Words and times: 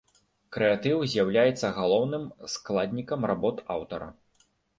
Крэатыў 0.55 1.03
з'яўляецца 1.11 1.67
галоўным 1.77 2.23
складнікам 2.55 3.29
работ 3.35 3.63
аўтара. 3.77 4.09